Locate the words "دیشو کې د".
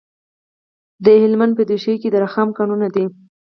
1.69-2.15